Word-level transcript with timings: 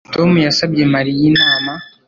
Tom 0.15 0.31
yasabye 0.45 0.83
Mariya 0.93 1.23
inama 1.31 1.71